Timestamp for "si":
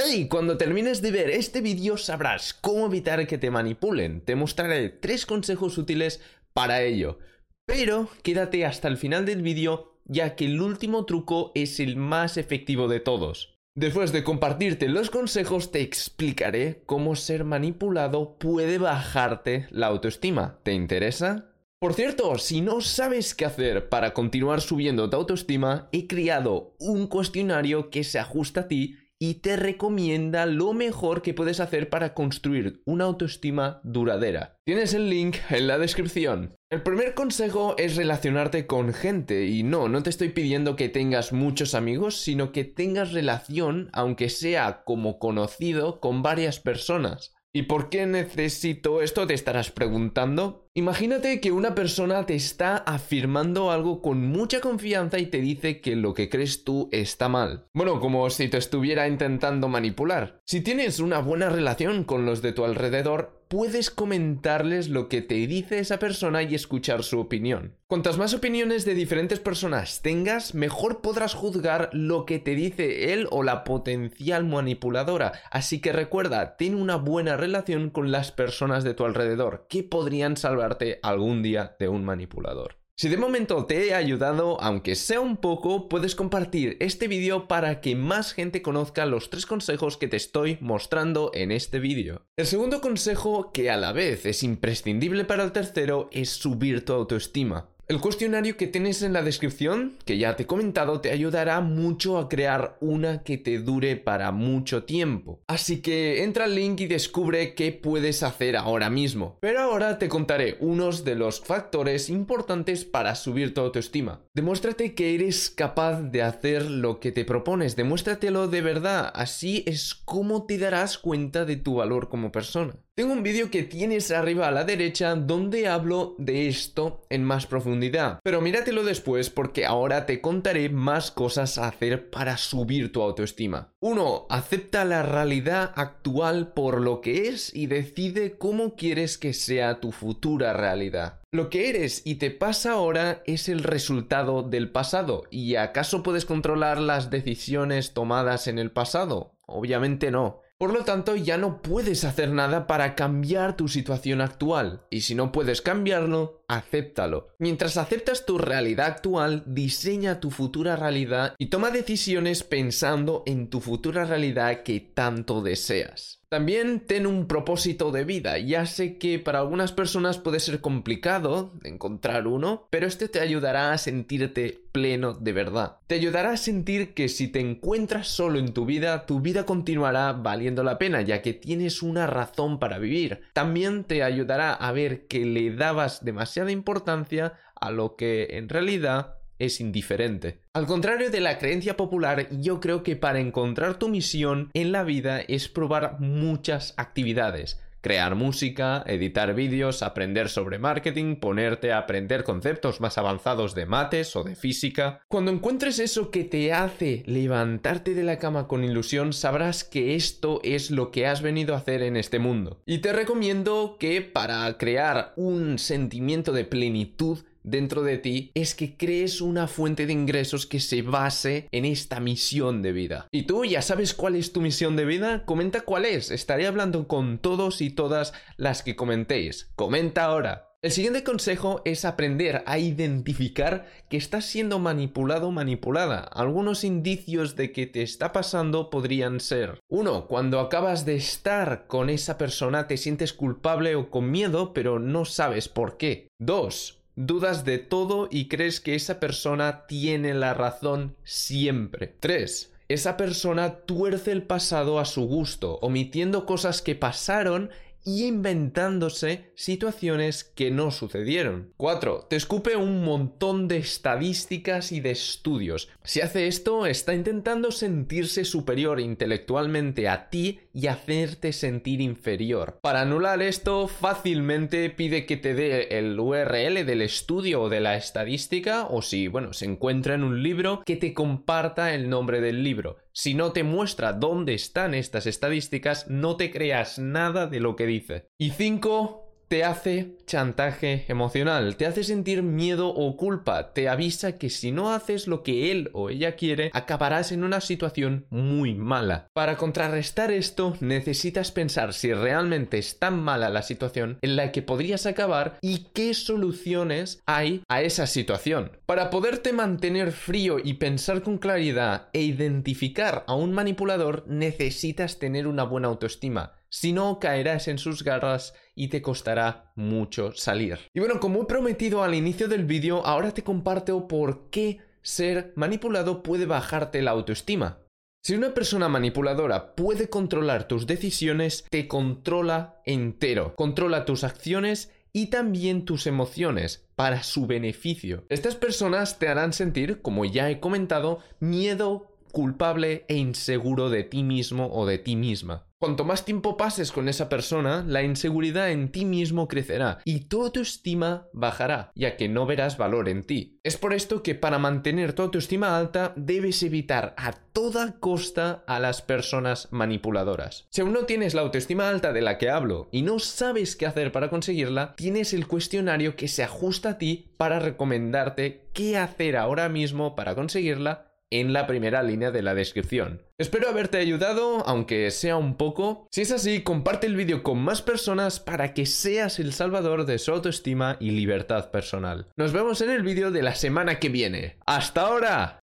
22.38-22.60, 58.30-58.48, 60.46-60.60, 83.00-83.08, 155.02-155.14, 177.08-177.28, 265.84-266.02, 278.82-279.08, 282.98-283.14, 294.30-294.52, 301.74-301.92, 316.50-316.72, 328.02-328.14, 360.50-360.60, 375.90-376.02